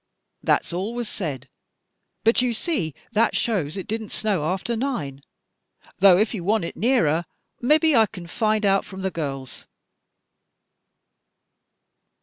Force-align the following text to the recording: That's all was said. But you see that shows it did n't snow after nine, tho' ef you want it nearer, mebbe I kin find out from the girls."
That's 0.41 0.73
all 0.73 0.95
was 0.95 1.07
said. 1.07 1.47
But 2.23 2.41
you 2.41 2.55
see 2.55 2.95
that 3.11 3.35
shows 3.35 3.77
it 3.77 3.85
did 3.85 4.01
n't 4.01 4.11
snow 4.11 4.45
after 4.45 4.75
nine, 4.75 5.21
tho' 5.99 6.17
ef 6.17 6.33
you 6.33 6.43
want 6.43 6.63
it 6.65 6.75
nearer, 6.75 7.23
mebbe 7.61 7.93
I 7.95 8.07
kin 8.07 8.25
find 8.25 8.65
out 8.65 8.83
from 8.83 9.03
the 9.03 9.11
girls." 9.11 9.67